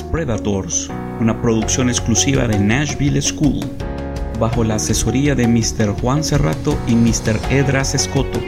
[0.00, 0.88] Predators,
[1.20, 3.58] una producción exclusiva de Nashville School,
[4.38, 6.00] bajo la asesoría de Mr.
[6.00, 7.36] Juan Cerrato y Mr.
[7.50, 8.38] Edras Escoto.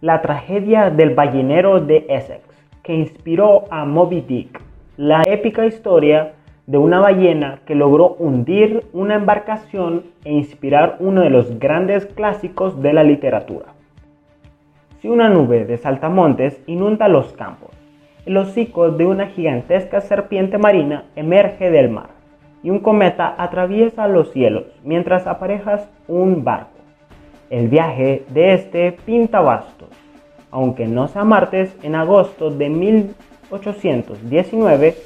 [0.00, 2.40] La tragedia del ballenero de Essex,
[2.82, 4.69] que inspiró a Moby Dick,
[5.00, 6.32] la épica historia
[6.66, 12.82] de una ballena que logró hundir una embarcación e inspirar uno de los grandes clásicos
[12.82, 13.68] de la literatura.
[15.00, 17.70] Si una nube de saltamontes inunda los campos,
[18.26, 22.10] el hocico de una gigantesca serpiente marina emerge del mar
[22.62, 26.76] y un cometa atraviesa los cielos mientras aparejas un barco.
[27.48, 29.88] El viaje de este pinta bastos,
[30.50, 32.68] aunque no sea martes, en agosto de
[33.50, 34.96] 1819,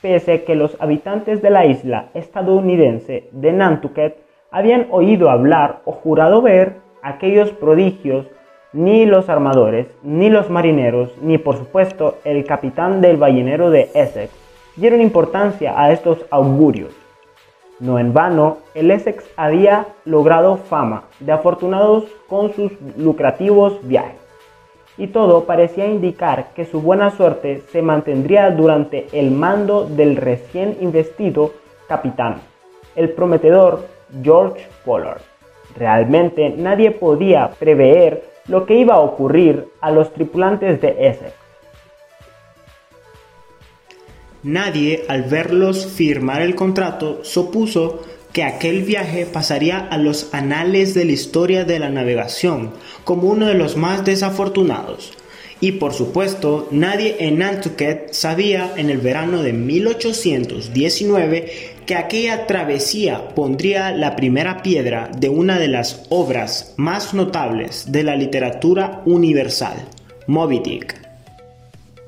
[0.00, 4.16] pese que los habitantes de la isla estadounidense de Nantucket
[4.50, 8.26] habían oído hablar o jurado ver aquellos prodigios,
[8.72, 14.30] ni los armadores, ni los marineros, ni por supuesto el capitán del ballenero de Essex
[14.76, 16.94] dieron importancia a estos augurios.
[17.80, 24.20] No en vano, el Essex había logrado fama de afortunados con sus lucrativos viajes,
[24.98, 30.76] y todo parecía indicar que su buena suerte se mantendría durante el mando del recién
[30.80, 31.52] investido
[31.88, 32.40] capitán,
[32.96, 33.86] el prometedor
[34.22, 35.22] George Pollard.
[35.76, 41.32] Realmente nadie podía prever lo que iba a ocurrir a los tripulantes de Essex.
[44.42, 48.00] Nadie al verlos firmar el contrato supuso
[48.32, 52.72] que aquel viaje pasaría a los anales de la historia de la navegación
[53.04, 55.12] como uno de los más desafortunados.
[55.60, 61.50] Y por supuesto, nadie en Nantucket sabía en el verano de 1819
[61.84, 68.04] que aquella travesía pondría la primera piedra de una de las obras más notables de
[68.04, 69.78] la literatura universal,
[70.28, 70.94] Moby Dick.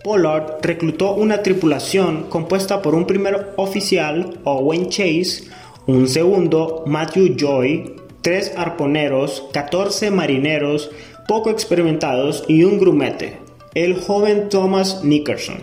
[0.05, 5.51] Pollard reclutó una tripulación compuesta por un primer oficial, Owen Chase,
[5.87, 10.91] un segundo, Matthew Joy, tres arponeros, 14 marineros
[11.27, 13.39] poco experimentados y un grumete,
[13.75, 15.59] el joven Thomas Nickerson.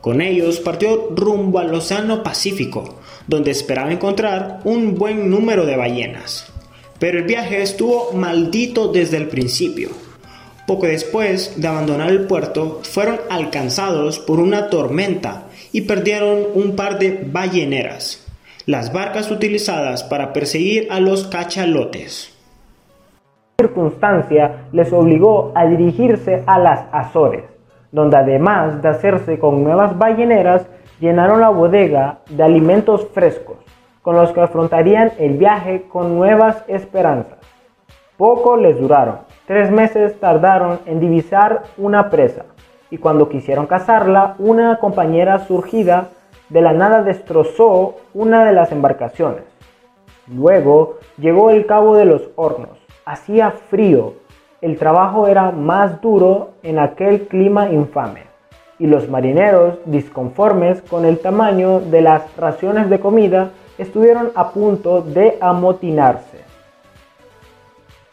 [0.00, 6.46] Con ellos partió rumbo al Océano Pacífico, donde esperaba encontrar un buen número de ballenas.
[6.98, 9.90] Pero el viaje estuvo maldito desde el principio.
[10.66, 16.98] Poco después de abandonar el puerto, fueron alcanzados por una tormenta y perdieron un par
[16.98, 18.25] de balleneras,
[18.66, 22.36] las barcas utilizadas para perseguir a los cachalotes.
[23.60, 27.44] Circunstancia les obligó a dirigirse a las Azores,
[27.92, 30.66] donde además de hacerse con nuevas balleneras,
[30.98, 33.58] llenaron la bodega de alimentos frescos,
[34.02, 37.38] con los que afrontarían el viaje con nuevas esperanzas.
[38.16, 42.46] Poco les duraron, Tres meses tardaron en divisar una presa,
[42.90, 46.08] y cuando quisieron cazarla, una compañera surgida
[46.48, 49.44] de la nada destrozó una de las embarcaciones.
[50.26, 52.78] Luego llegó el cabo de los hornos.
[53.04, 54.14] Hacía frío,
[54.60, 58.24] el trabajo era más duro en aquel clima infame,
[58.78, 65.02] y los marineros, disconformes con el tamaño de las raciones de comida, estuvieron a punto
[65.02, 66.40] de amotinarse.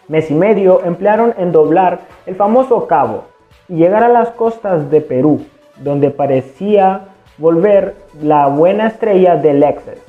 [0.07, 3.23] Mes y medio emplearon en doblar el famoso cabo
[3.69, 5.45] y llegar a las costas de Perú,
[5.77, 9.99] donde parecía volver la buena estrella del Lexus.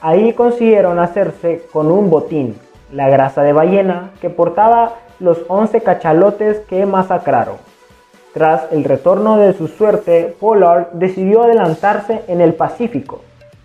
[0.00, 2.58] Ahí consiguieron hacerse con un botín,
[2.90, 7.56] la grasa de ballena que portaba los 11 cachalotes que masacraron.
[8.34, 13.20] Tras el retorno de su suerte, Pollard decidió adelantarse en el Pacífico,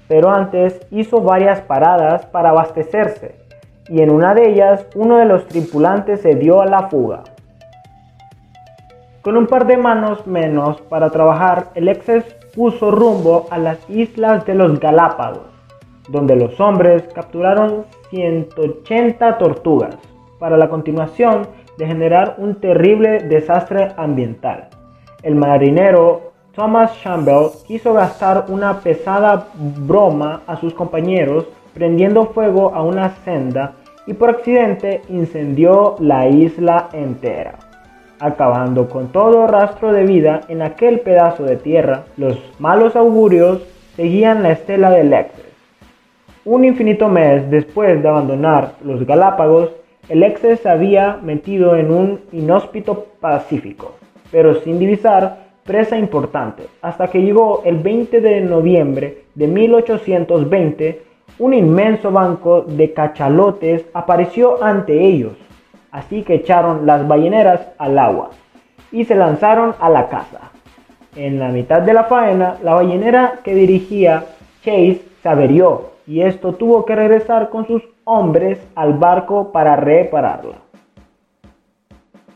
[0.07, 3.47] pero antes hizo varias paradas para abastecerse
[3.89, 7.23] y en una de ellas uno de los tripulantes se dio a la fuga.
[9.21, 12.23] Con un par de manos menos para trabajar, el Exes
[12.57, 15.45] puso rumbo a las islas de los Galápagos,
[16.09, 19.95] donde los hombres capturaron 180 tortugas,
[20.39, 24.69] para la continuación de generar un terrible desastre ambiental.
[25.21, 31.45] El marinero Thomas Campbell quiso gastar una pesada broma a sus compañeros
[31.75, 33.73] prendiendo fuego a una senda
[34.07, 37.59] y por accidente incendió la isla entera,
[38.19, 42.05] acabando con todo rastro de vida en aquel pedazo de tierra.
[42.17, 43.61] Los malos augurios
[43.95, 45.45] seguían la estela del Lexes.
[46.45, 49.71] Un infinito mes después de abandonar los Galápagos,
[50.09, 53.95] el Lexes se había metido en un inhóspito Pacífico,
[54.31, 61.01] pero sin divisar presa importante, hasta que llegó el 20 de noviembre de 1820,
[61.39, 65.33] un inmenso banco de cachalotes apareció ante ellos,
[65.91, 68.29] así que echaron las balleneras al agua
[68.91, 70.51] y se lanzaron a la caza.
[71.15, 74.25] En la mitad de la faena, la ballenera que dirigía
[74.63, 80.57] Chase se averió y esto tuvo que regresar con sus hombres al barco para repararla.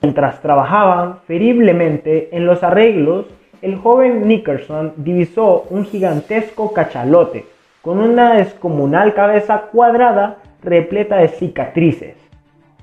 [0.01, 3.27] Mientras trabajaban feriblemente en los arreglos,
[3.61, 7.45] el joven Nickerson divisó un gigantesco cachalote
[7.81, 12.20] con una descomunal cabeza cuadrada repleta de cicatrices.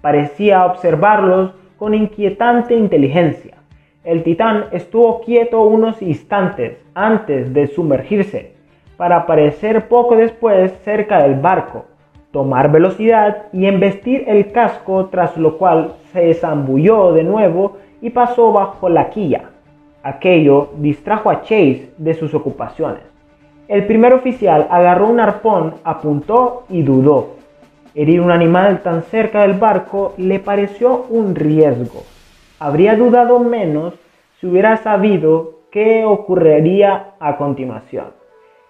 [0.01, 3.57] Parecía observarlos con inquietante inteligencia.
[4.05, 8.53] El titán estuvo quieto unos instantes antes de sumergirse,
[8.97, 11.85] para aparecer poco después cerca del barco,
[12.33, 18.53] tomar velocidad y embestir el casco, tras lo cual se zambulló de nuevo y pasó
[18.53, 19.51] bajo la quilla.
[20.03, 23.03] Aquello distrajo a Chase de sus ocupaciones.
[23.69, 27.38] El primer oficial agarró un arpón, apuntó y dudó.
[28.01, 32.05] Herir un animal tan cerca del barco le pareció un riesgo.
[32.61, 33.93] Habría dudado menos
[34.39, 38.13] si hubiera sabido qué ocurriría a continuación.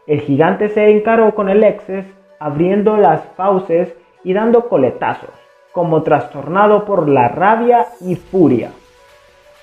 [0.06, 2.06] El gigante se encaró con el Exes,
[2.38, 3.92] abriendo las fauces
[4.24, 5.34] y dando coletazos,
[5.72, 8.70] como trastornado por la rabia y furia.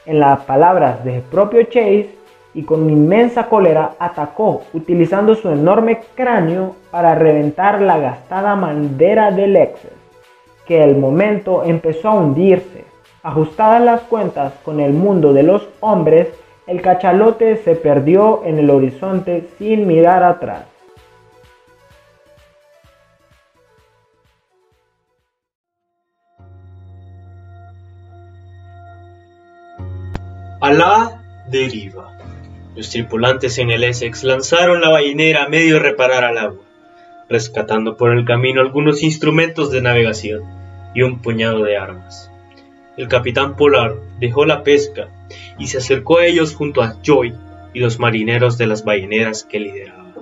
[0.06, 2.12] En las palabras del propio Chase,
[2.56, 9.58] y con inmensa cólera atacó utilizando su enorme cráneo para reventar la gastada madera del
[9.58, 9.92] Exes,
[10.66, 12.86] que al momento empezó a hundirse.
[13.22, 16.30] Ajustadas las cuentas con el mundo de los hombres,
[16.66, 20.66] el cachalote se perdió en el horizonte sin mirar atrás.
[30.62, 31.22] A la
[31.52, 32.16] deriva.
[32.76, 36.64] Los tripulantes en el Essex lanzaron la ballenera a medio reparar al agua,
[37.30, 40.44] rescatando por el camino algunos instrumentos de navegación
[40.94, 42.30] y un puñado de armas.
[42.98, 45.08] El capitán Polar dejó la pesca
[45.58, 47.34] y se acercó a ellos junto a Joy
[47.74, 50.14] y los marineros de las balleneras que lideraban.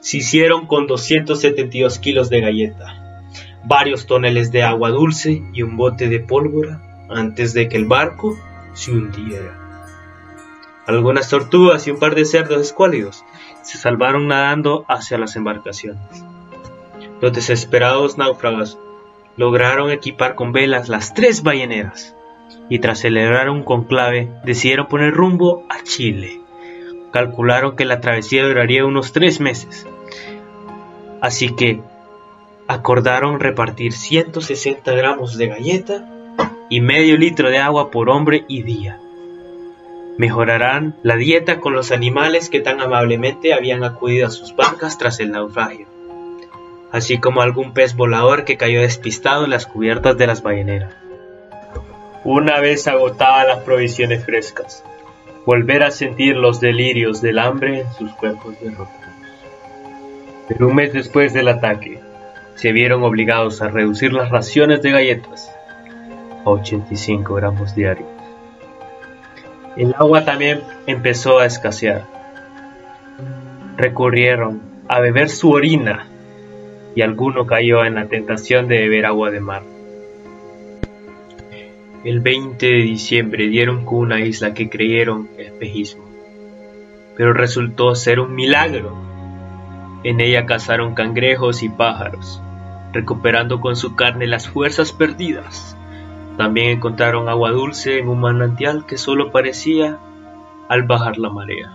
[0.00, 3.22] Se hicieron con 272 kilos de galleta,
[3.64, 8.36] varios toneles de agua dulce y un bote de pólvora antes de que el barco
[8.74, 9.61] se hundiera.
[10.86, 13.24] Algunas tortugas y un par de cerdos escuálidos
[13.62, 16.24] se salvaron nadando hacia las embarcaciones.
[17.20, 18.78] Los desesperados náufragos
[19.36, 22.16] lograron equipar con velas las tres balleneras
[22.68, 26.40] y tras celebrar un conclave decidieron poner rumbo a Chile.
[27.12, 29.86] Calcularon que la travesía duraría unos tres meses.
[31.20, 31.80] Así que
[32.66, 36.08] acordaron repartir 160 gramos de galleta
[36.68, 38.98] y medio litro de agua por hombre y día.
[40.18, 45.20] Mejorarán la dieta con los animales que tan amablemente habían acudido a sus barcas tras
[45.20, 45.86] el naufragio
[46.92, 50.94] así como algún pez volador que cayó despistado en las cubiertas de las balleneras.
[52.22, 54.84] Una vez agotadas las provisiones frescas,
[55.46, 58.92] volver a sentir los delirios del hambre en sus cuerpos derrotados.
[60.46, 61.98] Pero un mes después del ataque,
[62.54, 65.50] se vieron obligados a reducir las raciones de galletas
[66.44, 68.11] a 85 gramos diarios.
[69.76, 72.04] El agua también empezó a escasear.
[73.76, 76.06] Recurrieron a beber su orina
[76.94, 79.62] y alguno cayó en la tentación de beber agua de mar.
[82.04, 86.04] El 20 de diciembre dieron con una isla que creyeron espejismo,
[87.16, 88.94] pero resultó ser un milagro.
[90.04, 92.42] En ella cazaron cangrejos y pájaros,
[92.92, 95.76] recuperando con su carne las fuerzas perdidas.
[96.36, 99.98] También encontraron agua dulce en un manantial que solo parecía
[100.68, 101.72] al bajar la marea.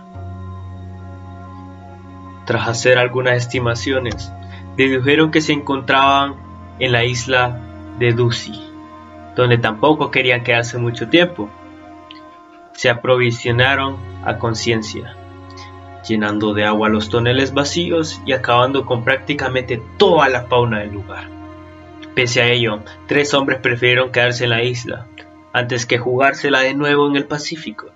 [2.44, 4.32] Tras hacer algunas estimaciones,
[4.76, 6.34] dedujeron que se encontraban
[6.78, 7.60] en la isla
[7.98, 8.60] de Dusi,
[9.36, 11.48] donde tampoco querían quedarse mucho tiempo.
[12.72, 15.14] Se aprovisionaron a conciencia,
[16.08, 21.37] llenando de agua los toneles vacíos y acabando con prácticamente toda la fauna del lugar.
[22.18, 25.06] Pese a ello, tres hombres prefirieron quedarse en la isla
[25.52, 27.92] antes que jugársela de nuevo en el Pacífico.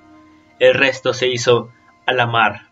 [0.60, 1.72] El resto se hizo
[2.06, 2.68] a la mar.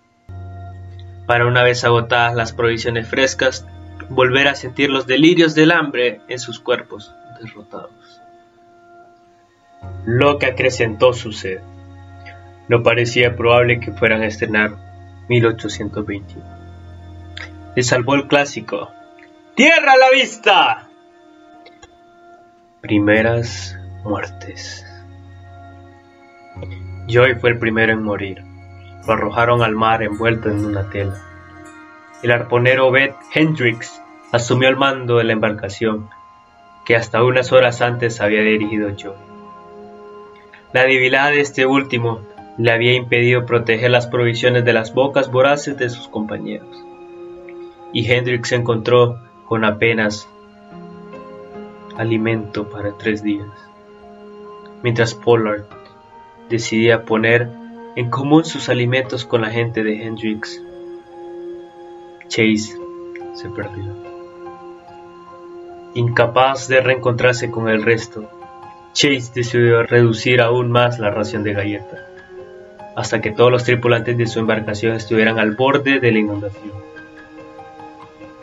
[1.27, 3.67] Para una vez agotadas las provisiones frescas,
[4.11, 8.21] volver a sentir los delirios del hambre en sus cuerpos derrotados.
[10.07, 11.59] Lo que acrecentó su sed.
[12.69, 14.77] No parecía probable que fueran a estrenar
[15.29, 16.45] 1821.
[17.75, 18.93] Le salvó el clásico.
[19.57, 20.90] ¡Tierra a la vista!
[22.81, 24.87] Primeras muertes.
[27.09, 28.43] Joy fue el primero en morir.
[29.07, 31.21] lo arrojaron al mar envuelto en una tela.
[32.23, 34.01] El arponero Beth Hendricks
[34.33, 36.09] asumió el mando de la embarcación,
[36.87, 39.15] que hasta unas horas antes había dirigido Joe.
[40.73, 42.23] La debilidad de este último
[42.57, 46.83] le había impedido proteger las provisiones de las bocas voraces de sus compañeros,
[47.93, 50.27] y Hendricks se encontró con apenas
[52.01, 53.47] alimento para tres días,
[54.83, 55.65] mientras Pollard
[56.49, 57.51] decidía poner
[57.95, 60.63] en común sus alimentos con la gente de Hendrix.
[62.29, 62.79] Chase
[63.35, 63.85] se perdió.
[65.93, 68.31] Incapaz de reencontrarse con el resto,
[68.95, 71.99] Chase decidió reducir aún más la ración de galleta,
[72.97, 76.73] hasta que todos los tripulantes de su embarcación estuvieran al borde de la inundación.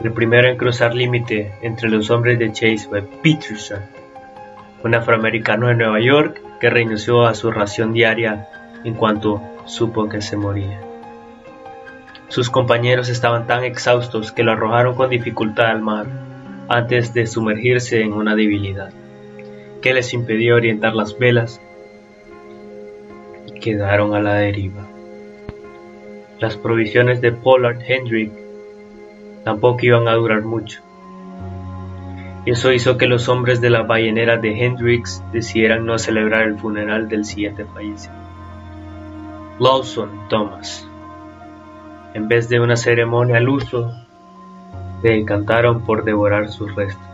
[0.04, 3.80] El primero en cruzar límite entre los hombres de Chase fue Peterson,
[4.84, 8.48] un afroamericano de Nueva York que renunció a su ración diaria
[8.84, 10.80] en cuanto supo que se moría.
[12.28, 16.06] Sus compañeros estaban tan exhaustos que lo arrojaron con dificultad al mar
[16.70, 18.92] antes de sumergirse en una debilidad,
[19.82, 21.60] que les impidió orientar las velas
[23.48, 24.86] y quedaron a la deriva.
[26.40, 28.47] Las provisiones de Pollard Hendrick
[29.48, 30.82] tampoco iban a durar mucho.
[32.46, 37.08] Eso hizo que los hombres de la ballenera de Hendrix decidieran no celebrar el funeral
[37.08, 38.14] del siguiente fallecido,
[39.58, 40.86] Lawson Thomas.
[42.14, 43.90] En vez de una ceremonia al uso,
[45.02, 47.08] le encantaron por devorar sus restos.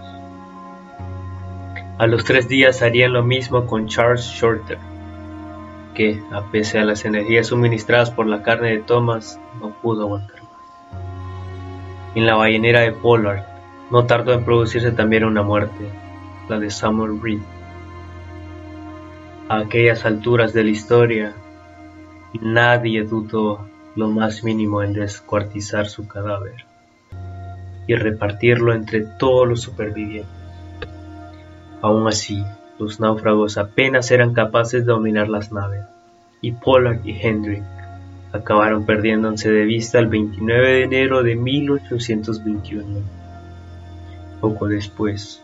[1.99, 4.79] A los tres días harían lo mismo con Charles Shorter,
[5.93, 10.42] que, a pesar de las energías suministradas por la carne de Thomas, no pudo aguantar.
[12.15, 13.43] En la ballenera de Pollard,
[13.89, 15.89] no tardó en producirse también una muerte,
[16.47, 17.41] la de Samuel Reed.
[19.49, 21.33] A aquellas alturas de la historia,
[22.39, 26.65] nadie dudó lo más mínimo en descuartizar su cadáver
[27.87, 30.31] y repartirlo entre todos los supervivientes.
[31.81, 32.43] Aún así,
[32.79, 35.85] los náufragos apenas eran capaces de dominar las naves,
[36.41, 37.82] y Pollard y Hendrick
[38.33, 43.01] acabaron perdiéndose de vista el 29 de enero de 1821.
[44.41, 45.41] Poco después,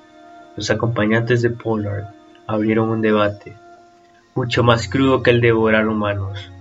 [0.57, 2.07] los acompañantes de Pollard
[2.47, 3.55] abrieron un debate,
[4.35, 6.51] mucho más crudo que el de devorar humanos.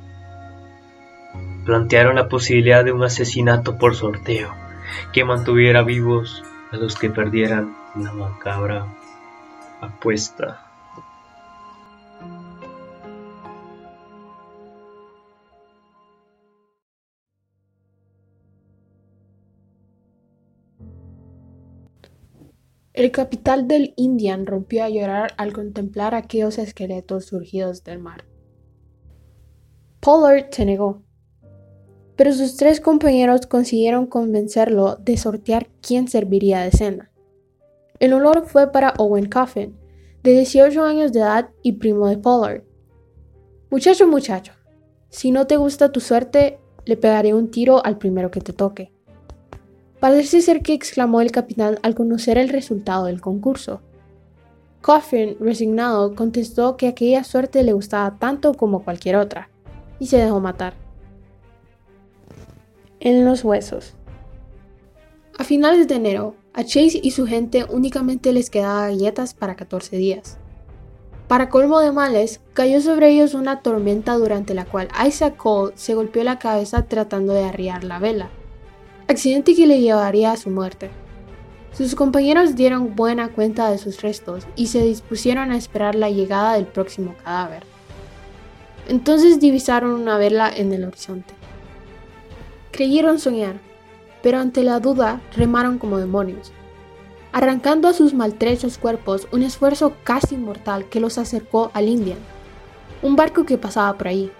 [1.64, 4.54] Plantearon la posibilidad de un asesinato por sorteo
[5.12, 8.86] que mantuviera vivos a los que perdieran una macabra
[9.80, 10.67] apuesta.
[22.98, 28.24] El capitán del Indian rompió a llorar al contemplar aquellos esqueletos surgidos del mar.
[30.00, 31.04] Pollard se negó,
[32.16, 37.12] pero sus tres compañeros consiguieron convencerlo de sortear quién serviría de cena.
[38.00, 39.76] El olor fue para Owen Coffin,
[40.24, 42.64] de 18 años de edad y primo de Pollard.
[43.70, 44.54] Muchacho, muchacho,
[45.08, 48.92] si no te gusta tu suerte, le pegaré un tiro al primero que te toque.
[50.00, 53.80] Parece ser que exclamó el capitán al conocer el resultado del concurso.
[54.80, 59.50] Coffin, resignado, contestó que aquella suerte le gustaba tanto como cualquier otra,
[59.98, 60.74] y se dejó matar.
[63.00, 63.94] En los huesos.
[65.36, 69.96] A finales de enero, a Chase y su gente únicamente les quedaba galletas para 14
[69.96, 70.38] días.
[71.26, 75.94] Para colmo de males, cayó sobre ellos una tormenta durante la cual Isaac Cole se
[75.94, 78.30] golpeó la cabeza tratando de arriar la vela
[79.08, 80.90] accidente que le llevaría a su muerte.
[81.72, 86.54] Sus compañeros dieron buena cuenta de sus restos y se dispusieron a esperar la llegada
[86.54, 87.62] del próximo cadáver.
[88.86, 91.34] Entonces divisaron una vela en el horizonte.
[92.70, 93.56] Creyeron soñar,
[94.22, 96.52] pero ante la duda remaron como demonios,
[97.32, 102.18] arrancando a sus maltrechos cuerpos un esfuerzo casi mortal que los acercó al Indian,
[103.02, 104.30] un barco que pasaba por ahí.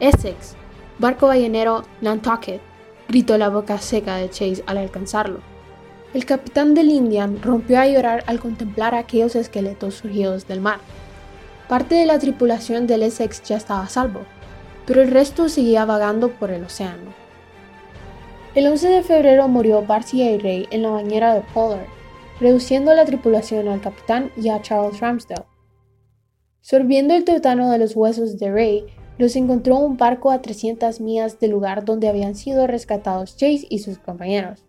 [0.00, 0.56] Essex,
[0.98, 2.60] barco ballenero Nantucket,
[3.14, 5.38] gritó la boca seca de Chase al alcanzarlo.
[6.14, 10.80] El capitán del Indian rompió a llorar al contemplar aquellos esqueletos surgidos del mar.
[11.68, 14.22] Parte de la tripulación del Essex ya estaba a salvo,
[14.84, 17.14] pero el resto seguía vagando por el océano.
[18.56, 21.86] El 11 de febrero murió Barcy y Ray en la bañera de Pollard,
[22.40, 25.44] reduciendo la tripulación al capitán y a Charles Ramsdale.
[26.62, 28.86] Sorbiendo el tetano de los huesos de Ray,
[29.18, 33.78] los encontró un barco a 300 millas del lugar donde habían sido rescatados Chase y
[33.78, 34.64] sus compañeros.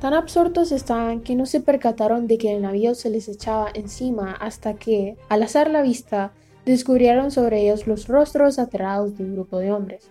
[0.00, 4.32] Tan absortos estaban que no se percataron de que el navío se les echaba encima
[4.32, 6.32] hasta que, al alzar la vista,
[6.64, 10.10] descubrieron sobre ellos los rostros aterrados de un grupo de hombres.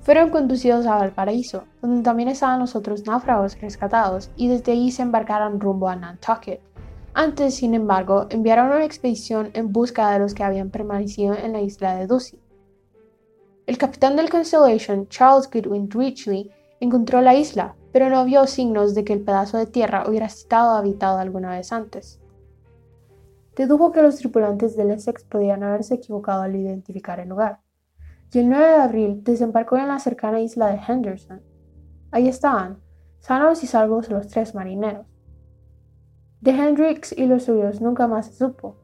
[0.00, 5.02] fueron conducidos a Valparaíso, donde también estaban los otros náufragos rescatados, y desde ahí se
[5.02, 6.60] embarcaron rumbo a Nantucket.
[7.12, 11.60] Antes, sin embargo, enviaron una expedición en busca de los que habían permanecido en la
[11.60, 12.38] isla de Ducie.
[13.66, 19.04] El capitán del Constellation, Charles Goodwin Richley, encontró la isla, pero no vio signos de
[19.04, 22.20] que el pedazo de tierra hubiera estado habitado alguna vez antes.
[23.56, 27.60] Dedujo que los tripulantes del Essex podían haberse equivocado al identificar el lugar
[28.32, 31.40] y el 9 de abril desembarcó en la cercana isla de Henderson.
[32.10, 32.80] Ahí estaban,
[33.20, 35.06] sanos y salvos los tres marineros.
[36.40, 38.76] De Hendrix y los suyos nunca más se supo,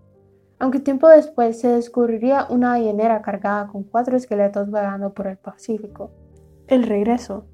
[0.62, 6.12] aunque tiempo después se descubriría una ballenera cargada con cuatro esqueletos vagando por el Pacífico.
[6.68, 7.46] El regreso.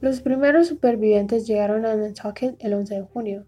[0.00, 3.46] Los primeros supervivientes llegaron a Nantucket el 11 de junio,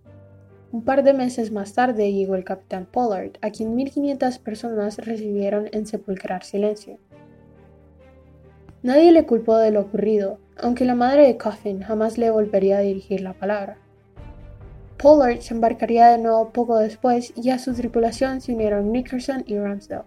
[0.71, 5.69] un par de meses más tarde llegó el capitán Pollard, a quien 1.500 personas recibieron
[5.73, 6.99] en sepulcral silencio.
[8.85, 12.83] Nadie le culpó de lo ocurrido, aunque la madre de Coffin jamás le volvería a
[12.83, 13.79] dirigir la palabra.
[15.05, 19.59] Pollard se embarcaría de nuevo poco después y a su tripulación se unieron Nickerson y
[19.59, 20.05] Ramsdale.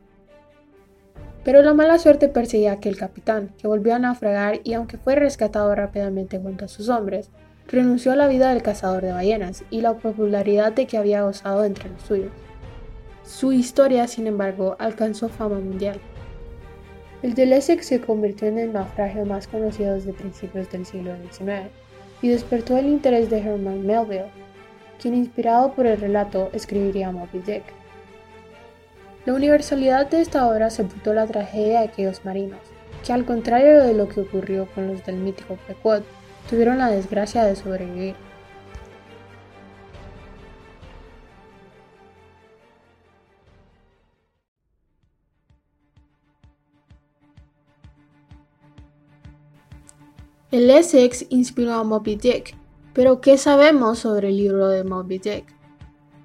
[1.44, 5.14] Pero la mala suerte perseguía a aquel capitán, que volvió a naufragar y aunque fue
[5.14, 7.30] rescatado rápidamente junto a sus hombres,
[7.68, 11.64] renunció a la vida del cazador de ballenas y la popularidad de que había gozado
[11.64, 12.32] entre los suyos.
[13.24, 16.02] Su historia, sin embargo, alcanzó fama mundial.
[17.22, 21.70] El del Essex se convirtió en el naufragio más conocido desde principios del siglo XIX
[22.24, 24.32] y despertó el interés de Herman Melville,
[25.02, 27.64] quien inspirado por el relato escribiría Moby Dick.
[29.26, 32.60] La universalidad de esta obra sepultó la tragedia de aquellos marinos,
[33.06, 36.04] que al contrario de lo que ocurrió con los del mítico Pequod,
[36.50, 38.16] tuvieron la desgracia de sobrevivir.
[50.50, 52.56] El Essex inspiró a Moby Dick,
[52.98, 55.46] pero ¿qué sabemos sobre el libro de Moby Dick?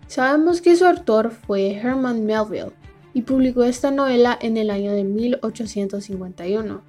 [0.06, 2.72] Sabemos que su autor fue Herman Melville
[3.12, 6.82] y publicó esta novela en el año de 1851.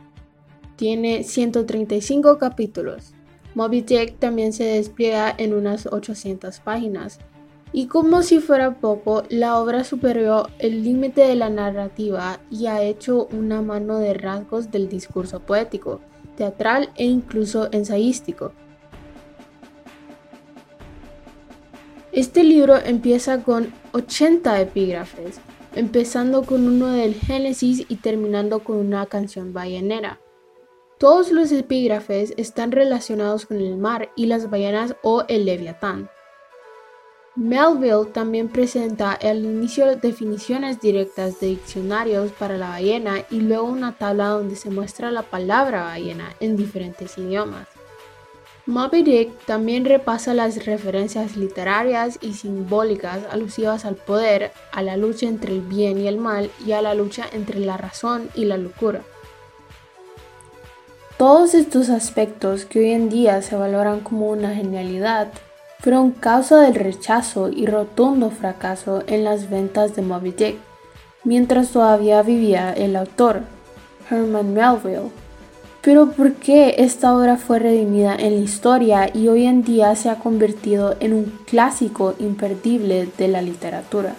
[0.77, 3.13] Tiene 135 capítulos
[3.55, 7.19] Moby Dick también se despliega en unas 800 páginas.
[7.73, 12.81] Y como si fuera poco, la obra superó el límite de la narrativa y ha
[12.81, 15.99] hecho una mano de rasgos del discurso poético,
[16.37, 18.53] teatral e incluso ensayístico.
[22.13, 25.39] Este libro empieza con 80 epígrafes,
[25.73, 30.19] empezando con uno del Génesis y terminando con una canción ballenera.
[30.99, 36.07] Todos los epígrafes están relacionados con el mar y las ballenas o el leviatán.
[37.35, 43.97] Melville también presenta al inicio definiciones directas de diccionarios para la ballena y luego una
[43.97, 47.72] tabla donde se muestra la palabra ballena en diferentes idiomas.
[48.65, 55.27] Moby Dick también repasa las referencias literarias y simbólicas alusivas al poder, a la lucha
[55.27, 58.55] entre el bien y el mal y a la lucha entre la razón y la
[58.55, 59.01] locura.
[61.17, 65.27] Todos estos aspectos que hoy en día se valoran como una genialidad
[65.79, 70.55] fueron causa del rechazo y rotundo fracaso en las ventas de Moby Dick,
[71.25, 73.41] mientras todavía vivía el autor,
[74.09, 75.22] Herman Melville.
[75.83, 80.09] Pero ¿por qué esta obra fue redimida en la historia y hoy en día se
[80.09, 84.15] ha convertido en un clásico imperdible de la literatura?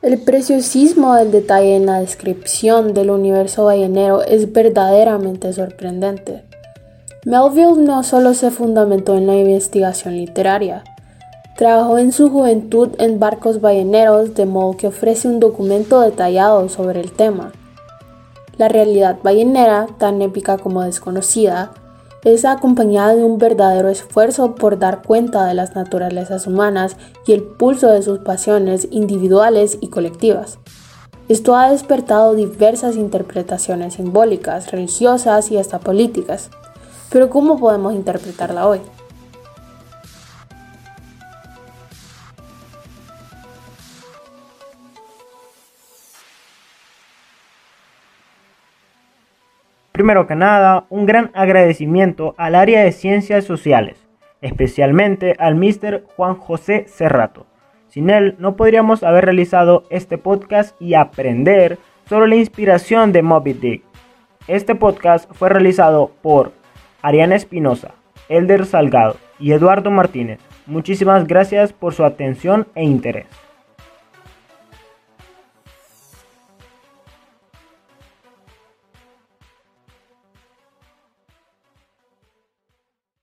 [0.00, 6.44] El preciosismo del detalle en la descripción del universo ballenero es verdaderamente sorprendente.
[7.24, 10.84] Melville no solo se fundamentó en la investigación literaria,
[11.56, 17.00] trabajó en su juventud en barcos balleneros de modo que ofrece un documento detallado sobre
[17.00, 17.50] el tema.
[18.56, 21.72] La realidad ballenera, tan épica como desconocida,
[22.24, 27.42] es acompañada de un verdadero esfuerzo por dar cuenta de las naturalezas humanas y el
[27.42, 30.58] pulso de sus pasiones individuales y colectivas.
[31.28, 36.50] Esto ha despertado diversas interpretaciones simbólicas, religiosas y hasta políticas.
[37.10, 38.80] Pero ¿cómo podemos interpretarla hoy?
[49.94, 54.08] Primero que nada, un gran agradecimiento al área de ciencias sociales,
[54.40, 56.02] especialmente al Mr.
[56.16, 57.46] Juan José Cerrato.
[57.86, 61.78] Sin él no podríamos haber realizado este podcast y aprender
[62.08, 63.84] sobre la inspiración de Moby Dick.
[64.48, 66.50] Este podcast fue realizado por
[67.00, 67.94] Ariana Espinosa,
[68.28, 70.40] Elder Salgado y Eduardo Martínez.
[70.66, 73.43] Muchísimas gracias por su atención e interés.